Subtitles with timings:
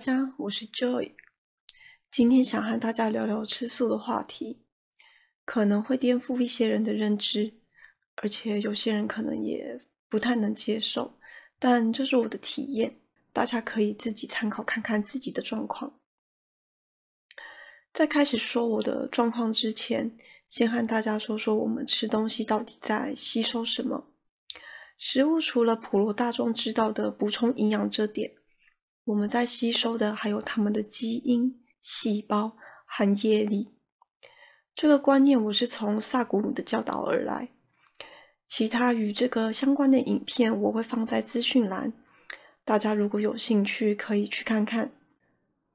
[0.00, 1.12] 大家，我是 Joy。
[2.10, 4.62] 今天想和大家聊聊吃素的话题，
[5.44, 7.52] 可能会颠覆一些人的认知，
[8.14, 9.78] 而且有些人可能也
[10.08, 11.18] 不太能接受。
[11.58, 12.98] 但这是我的体验，
[13.34, 16.00] 大家可以自己参考看看自己的状况。
[17.92, 20.16] 在开始说我的状况之前，
[20.48, 24.06] 先和大家说说我们吃东西到底在吸收什么。
[24.96, 28.39] 食物除了普罗大众知道的补充营养这点，
[29.04, 33.68] 我们在吸收的还有他们的基因、细胞和业力。
[34.74, 37.48] 这个观念我是从萨古鲁的教导而来。
[38.46, 41.92] 其他与这个相关的影片我会放在资讯栏，
[42.64, 44.90] 大家如果有兴趣可以去看看。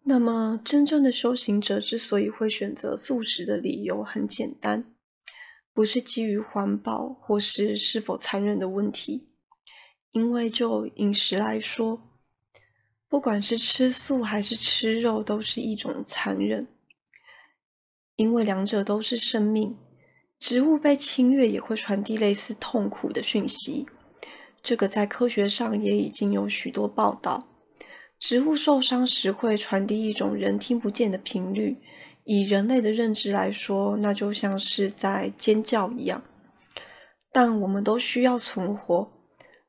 [0.03, 4.93] 那么，真正的修行者之所以会选择素食的理由很简单，
[5.73, 9.29] 不是基于环保或是是否残忍的问题，
[10.11, 12.04] 因为就饮食来说，
[13.07, 16.67] 不管是吃素还是吃肉，都是一种残忍，
[18.15, 19.77] 因为两者都是生命，
[20.39, 23.85] 植物被侵略也会传递类似痛苦的讯息，
[24.61, 27.47] 这个在科学上也已经有许多报道。
[28.17, 31.77] 植物受伤时会传递一种人听不见的频率，
[32.23, 36.23] 以人类的认知来说，那就像是在尖叫一样。
[37.31, 39.11] 但我们都需要存活，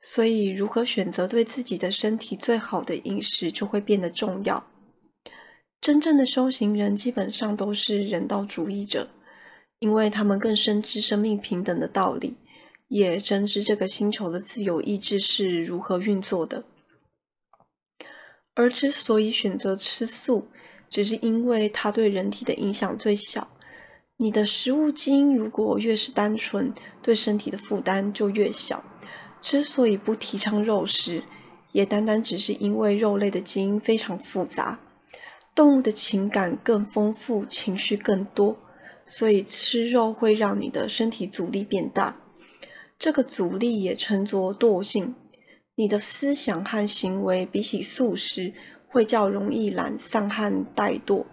[0.08, 4.64] 所以如何选择对自己的身体最好的饮食就会变得重要。
[5.80, 9.08] 真正的修行人基本上都是人道主义者，
[9.80, 12.36] 因为他们更深知生命平等的道理，
[12.88, 16.64] 也深知这个星球的自由意志是如何运作的。
[18.54, 20.48] 而之所以选择吃素，
[20.88, 23.48] 只是因为它对人体的影响最小。
[24.18, 28.82] 你的食物基因如果越是单纯，对身体的负担就越小。
[29.48, 31.22] 之所以不提倡肉食，
[31.70, 34.80] 也单单只是因为肉类的基因非常复杂，
[35.54, 38.56] 动物的情感更丰富，情绪更多，
[39.04, 42.16] 所以吃肉会让你的身体阻力变大。
[42.98, 45.14] 这个阻力也称作惰性。
[45.76, 48.52] 你的思想和行为比起素食
[48.88, 51.24] 会较容易懒散和怠惰，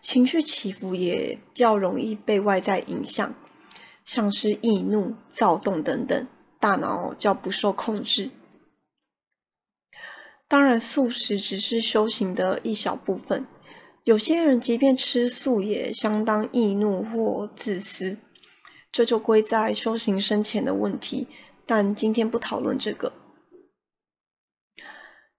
[0.00, 3.34] 情绪起伏也较容易被外在影响，
[4.04, 6.28] 像是易怒、躁动等等，
[6.60, 8.30] 大脑叫不受控制。
[10.46, 13.46] 当然，素食只是修行的一小部分，
[14.04, 18.18] 有些人即便吃素也相当易怒或自私，
[18.92, 21.26] 这就归在修行深浅的问题。
[21.64, 23.12] 但今天不讨论这个。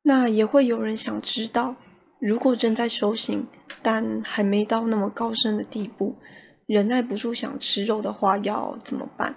[0.03, 1.75] 那也会有人想知道，
[2.19, 3.45] 如果正在修行，
[3.83, 6.15] 但还没到那么高深的地步，
[6.65, 9.35] 忍耐不住想吃肉的话，要怎么办？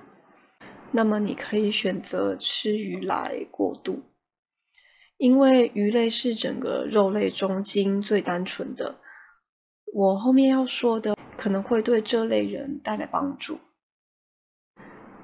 [0.97, 4.05] 那么你可以选择吃鱼来过渡，
[5.17, 9.01] 因为鱼类是整个肉类中基因最单纯的。
[9.93, 13.59] 我后面要说的可能会对这类人带来帮助。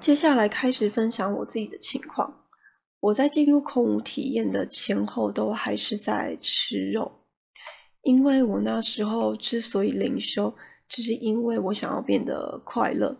[0.00, 2.48] 接下来开始分享我自己的情况。
[2.98, 7.24] 我在进入空无体验的前后都还是在吃肉，
[8.02, 10.52] 因为我那时候之所以灵修，
[10.88, 13.16] 只是因为我想要变得快乐。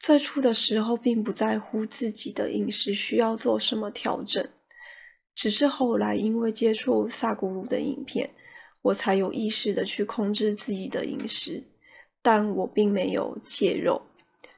[0.00, 4.48] 最初的时候并不在乎自己的饮食需要做什么调整，
[5.34, 8.30] 只是后来因为接触萨古鲁的影片，
[8.82, 11.64] 我才有意识的去控制自己的饮食，
[12.22, 14.00] 但我并没有戒肉，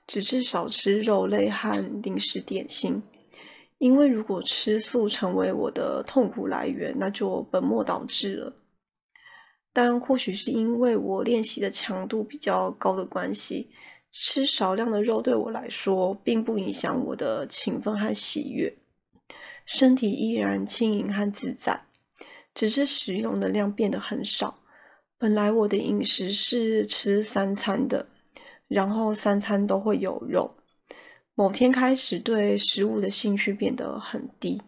[0.06, 3.02] 只是少吃肉类和零食点心。
[3.78, 8.54] 因为如果吃素成为我的痛苦来源，那就本末倒置了。
[9.72, 13.70] 但或许是因为我练习的强度比较高的关系，
[14.10, 18.76] 吃少量的肉对我来说并不影响我的勤奋和喜悦，
[19.64, 21.82] 身体依然轻盈和自在，
[22.52, 24.56] 只是食用的量变得很少。
[25.16, 28.08] 本来我的饮食是吃三餐的，
[28.66, 30.56] 然后三餐都会有肉。
[31.34, 34.60] 某天开始，对食物的兴趣变得很低，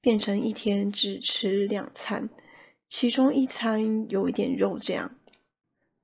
[0.00, 2.28] 变成一天只吃两餐，
[2.88, 5.16] 其中一餐有一点肉这样。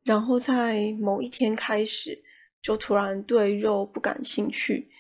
[0.02, 2.22] 然后在某一天开始，
[2.62, 4.90] 就突然对肉不感兴趣。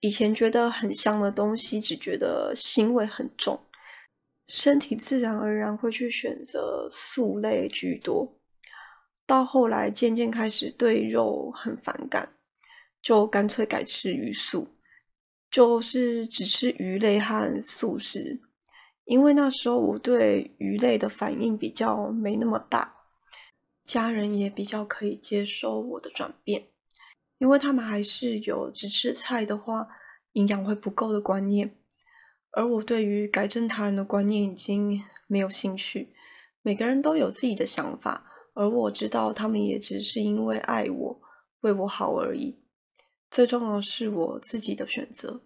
[0.00, 3.60] 以前觉得很香的东西，只觉得腥味很重，
[4.46, 8.38] 身体自然而然会去选择素类居多。
[9.26, 12.34] 到后来，渐渐开始对肉很反感。
[13.00, 14.76] 就干脆改吃鱼素，
[15.48, 18.40] 就是只吃鱼类和素食，
[19.04, 22.96] 因为那时候我对鱼类的反应比较没那么大，
[23.84, 26.66] 家人也比较可以接受我的转变，
[27.38, 29.88] 因为他们还是有只吃菜的话
[30.32, 31.76] 营养会不够的观念，
[32.50, 36.14] 而我对于改正他人的观念已经没有兴趣，
[36.62, 41.20] 每个人都有自己的想法，而我知道他们也只是因为爱我，
[41.60, 42.60] 为我好而已。
[43.30, 45.42] 最重要的是我自己的选择。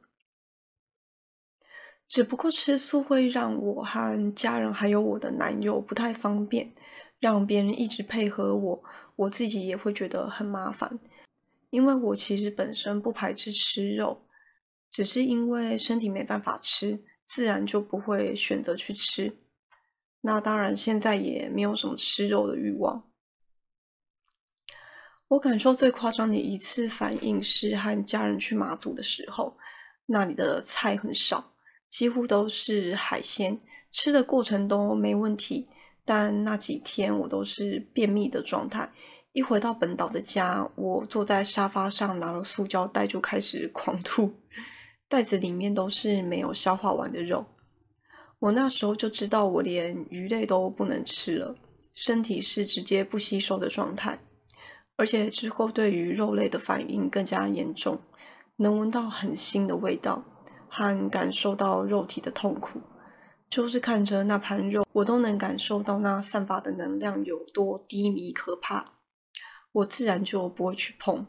[2.08, 6.74] 只不过吃素会让我和家人还有我的男友不太方便，
[7.18, 8.84] 让别人一直配合我，
[9.16, 10.98] 我自己也会觉得很麻烦。
[11.72, 14.26] 因为我其实本身不排斥吃肉，
[14.90, 19.38] 只是因为身体没办法吃，自然就不会选择去吃。
[20.20, 23.10] 那当然，现在也没有什么吃肉的欲望。
[25.28, 29.56] 我感受最夸张的一次反应是和家人去马祖的时候，
[30.04, 31.54] 那里的菜很少，
[31.88, 33.58] 几乎都是海鲜，
[33.90, 35.70] 吃的过程都没问题，
[36.04, 38.92] 但那几天我都是便秘的状态。
[39.32, 44.30] 一回到本岛的家，我坐在沙发上，拿了塑胶袋就开始狂吐，
[45.08, 47.46] 袋子里面都是没有消化完的肉。
[48.38, 51.54] 我那时候就知道，我连鱼类都不能吃了，
[51.94, 54.18] 身体是直接不吸收的状态，
[54.96, 57.98] 而且之后对于肉类的反应更加严重，
[58.56, 60.22] 能闻到很腥的味道，
[60.68, 62.82] 和感受到肉体的痛苦，
[63.48, 68.84] 就是看着那盘肉，我都能感受到那散发的能量有多低迷可怕。
[69.72, 71.26] 我自然就不会去碰，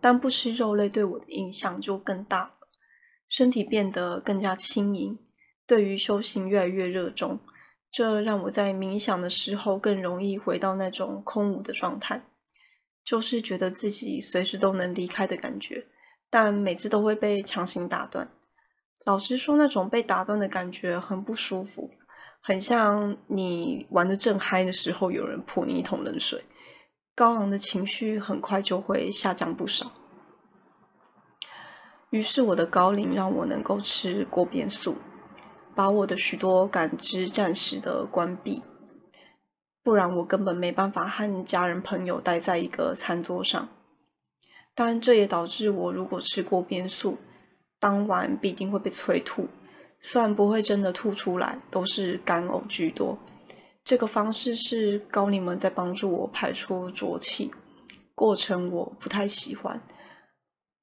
[0.00, 2.58] 但不吃肉类对我的影响就更大了，
[3.28, 5.18] 身体变得更加轻盈，
[5.66, 7.40] 对于修行越来越热衷，
[7.90, 12.22] 这让我在冥想的时候更容易回到那种空无的状态，
[13.04, 15.86] 就是觉得自己随时都能离开的感觉，
[16.30, 18.30] 但每次都会被强行打断。
[19.04, 21.90] 老实说，那种被打断的感觉很不舒服。
[22.46, 26.44] 很像你玩得正嗨的时候，有人泼你一桶冷水，
[27.12, 29.90] 高昂的情绪很快就会下降不少。
[32.10, 34.94] 于是我的高龄让我能够吃锅边素，
[35.74, 38.62] 把我的许多感知暂时的关闭，
[39.82, 43.68] 不然我根本没办法和家人朋友待在一个餐桌上。
[44.72, 47.18] 当然，这也导致我如果吃锅边素，
[47.80, 49.48] 当晚必定会被催吐。
[50.00, 53.18] 虽然不会真的吐出来，都是干呕居多。
[53.84, 57.52] 这个方式是高灵们在帮助我排出浊气，
[58.14, 59.80] 过程我不太喜欢。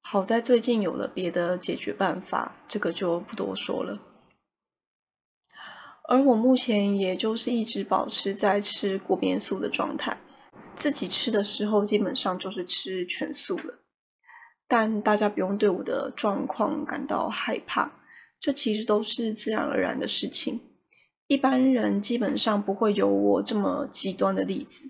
[0.02, 3.98] 好在最近有了别的解决办法，这个就不多说了。
[6.06, 10.18] 而我目前也就是一直保持在吃锅边素的状态，
[10.74, 13.78] 自己吃的时候基本上就是吃全素了。
[14.68, 17.90] 但大家不用对我的状况感到害怕。
[18.44, 20.60] 这其实都是自然而然的事情，
[21.28, 24.84] 一般人基本上不会有我这么极端的例子。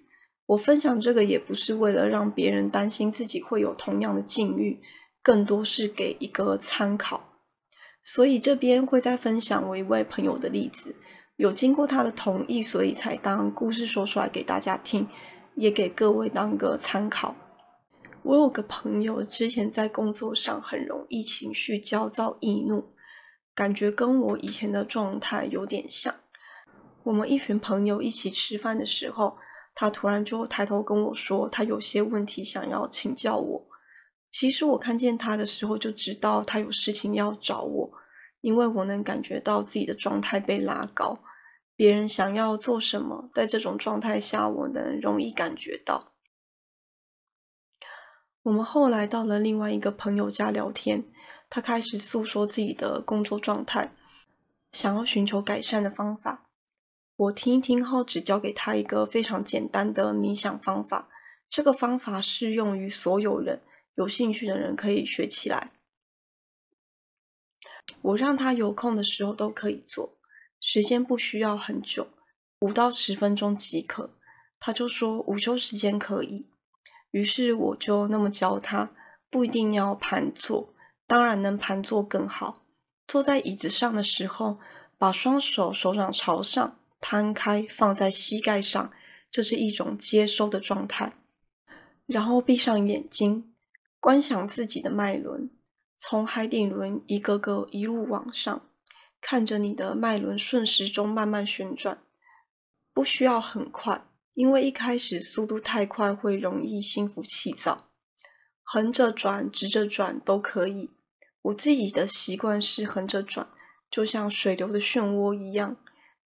[0.47, 4.81] 我分享这个也不是为了让别人担心自己会有同样的境遇，
[5.23, 7.39] 更多是给一个参考。
[8.03, 10.97] 所以这边会再分享我一位朋友的例子，
[11.37, 15.06] 有经过他的同意，所以才当故事说出来给大家听，
[15.55, 17.37] 也给各位当个参考。
[18.25, 22.87] 我有个朋友之前在工作上很容易情绪焦躁易怒。
[23.55, 26.15] 感觉跟我以前的状态有点像。
[27.05, 29.37] 我们一群朋友一起吃饭的时候，
[29.75, 33.67] 他突然就抬头跟我说，他有些问题想要请教我。
[34.31, 37.93] 其实我看见他的时候就知道他有事情要找我，
[38.41, 41.20] 因为我能感觉到自己的状态被拉高。
[41.77, 46.14] 别人想要做什么，在这种状态下，我能容易感觉到。
[48.44, 51.05] 我们后来到了另外一个朋友家聊天。
[51.48, 53.93] 他开始诉说自己的工作状态，
[54.72, 56.51] 想要寻求改善的方法。
[57.17, 61.08] 我听一听后，只教给他一个非常简单的冥想方法。
[61.48, 63.63] 这个方法适用于所有人，
[63.94, 65.70] 有兴趣的人可以学起来。
[68.03, 70.19] 我让他有空的时候都可以做，
[70.60, 72.08] 时间不需要很久，
[72.60, 74.19] 五到十分钟即可。
[74.58, 76.48] 他就说午休时间可以，
[77.15, 78.91] 于是我就那么教他，
[79.31, 80.75] 不一定要盘坐。
[81.06, 82.65] 当然能盘坐更好。
[83.06, 84.59] 坐在椅子上的时候，
[84.99, 88.91] 把双手手掌朝上摊开，放在膝盖上，
[89.31, 91.13] 这是一种接收的状态。
[92.06, 93.55] 然后闭上眼睛，
[94.01, 95.49] 观想自己的脉轮，
[96.01, 98.61] 从海底轮一个个一路往上，
[99.21, 101.99] 看着你的脉轮顺时钟慢慢旋转，
[102.93, 107.88] 不需要很快，因为一开始速度太快会容易心浮气躁。
[108.62, 110.91] 横着转、直着转都可以。
[111.43, 113.48] 我自己的习惯是横着转，
[113.91, 115.76] 就像水流的漩涡一样。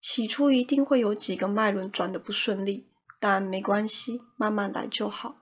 [0.02, 5.38] 起初一定会有几个脉轮转得不顺利，但没关系，慢慢来就好。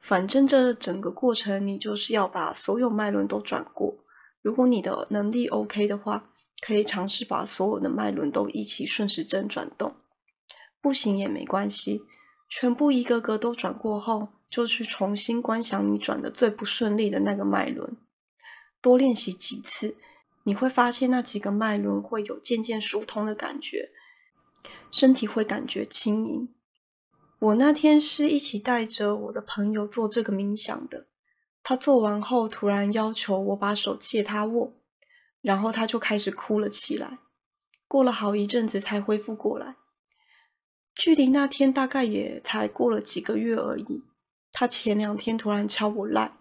[0.00, 3.98] 反正这整个过程，你就是要把所有脉轮都转过。
[4.42, 6.30] 如果你的能力 OK 的话，
[6.66, 9.94] 可以尝试把所有的脉轮都一起顺时针转动。
[10.80, 12.04] 不行也没关系，
[12.48, 17.96] 全部一个个都转过后，就去重新观想你转的最不顺利的那个脉轮。
[18.80, 19.96] 多练习几次，
[20.44, 23.90] 你会发现那几个脉轮会有渐渐疏通的感觉，
[24.90, 26.54] 身体会感觉轻盈。
[27.38, 31.06] 我那天是一起带着我的朋友做这个冥想的。
[31.62, 34.72] 他做完后，突然要求我把手借他握，
[35.42, 37.18] 然后他就开始哭了起来。
[37.86, 39.76] 过了好一阵子才恢复过来。
[40.94, 44.04] 距离那天大概也才过了几个月而已。
[44.52, 46.32] 他前两天突然敲我赖，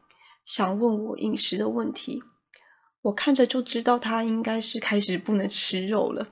[0.45, 2.23] 想问我饮食的问题。
[3.03, 6.27] 我看着就知道他应该是开始不能吃肉了。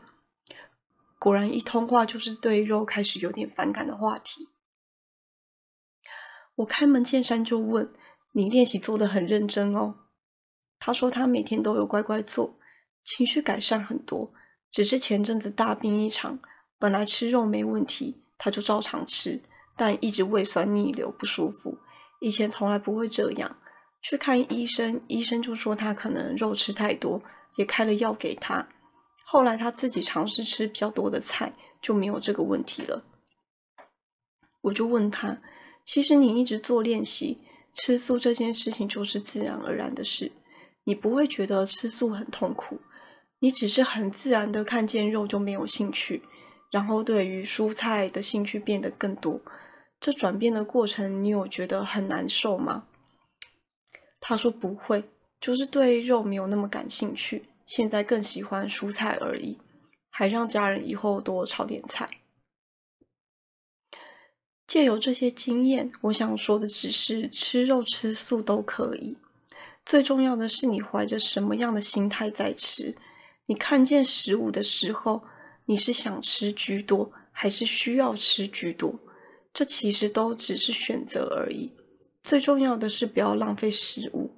[1.19, 4.50] 果然一通话就是对肉开始有点反感的话题。
[6.55, 7.93] 我开门见山就问
[8.33, 9.95] ：“你练习做得很认真哦？”
[10.79, 12.59] 他说他每天都有乖乖做，
[13.03, 14.33] 情绪改善很多，
[14.69, 16.39] 只是前阵子大病一场，
[16.79, 19.41] 本来吃肉没问题，他就照常吃，
[19.75, 21.77] 但一直胃酸逆流不舒服。
[22.19, 23.57] 以前从来不会这样，
[24.01, 27.22] 去看医生，医生就说他可能肉吃太多，
[27.55, 28.67] 也开了药给他。
[29.25, 33.03] 后来他自己尝试吃比较多的菜，就没有这个问题了。
[34.62, 35.38] 我就问他。
[35.86, 37.39] 其实你一直做练习，
[37.74, 40.31] 吃素这件事情就是自然而然的事，
[40.84, 42.81] 你不会觉得吃素很痛苦，
[43.39, 46.24] 你只是很自然的看见肉就没有兴趣，
[46.71, 49.41] 然后对于蔬菜的兴趣变得更多。
[50.00, 52.88] 这转变的过程，你有觉得很难受吗？
[54.19, 55.03] 他说不会，
[55.39, 59.57] 就是对肉没有那么感兴趣，现在更喜欢蔬菜而已，
[60.09, 62.09] 还让家人以后多炒点菜。
[64.67, 69.17] 借由这些经验，我想说的只是吃肉吃素都可以。
[69.86, 72.95] 最重要的是你怀着什么样的心态在吃。
[73.45, 75.24] 你看见食物的时候，
[75.67, 79.00] 你是想吃居多，还是需要吃居多？
[79.53, 81.71] 这其实都只是选择而已。
[82.24, 84.31] 最重要的是不要浪费食物，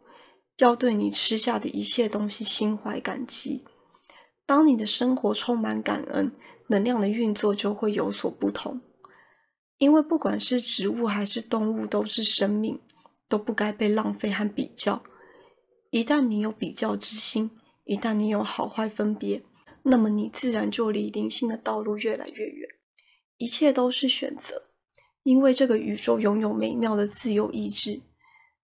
[0.57, 3.63] 要对你吃下的一切东西心怀感激。
[4.45, 6.31] 当你的生活充满感恩，
[6.67, 8.81] 能量的运作就会有所不同。
[9.77, 12.79] 因为不管是植物还是动物，都是生命，
[13.27, 15.03] 都不该被浪费和比较。
[15.91, 17.51] 一旦你有比较之心，
[17.86, 19.43] 一旦你有好坏分别，
[19.83, 22.69] 那么你自然就离灵性的道路越来越远。
[23.38, 24.63] 一切都是选择，
[25.24, 28.01] 因为这个宇宙拥有美妙的自由意志。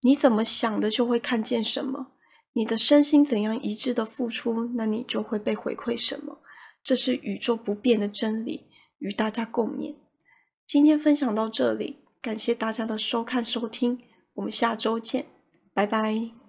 [0.02, 2.12] 你怎么想的，就会看见什么。
[2.54, 6.40] 你的身心怎样一致的付出，那你就会被回馈什么。
[6.82, 8.66] 这是宇宙不变的真理，
[8.99, 9.94] 与大家共勉。
[10.66, 14.00] 今天分享到这里，感谢大家的收看收听，
[14.35, 15.26] 我们下周见，
[15.73, 16.41] 拜拜。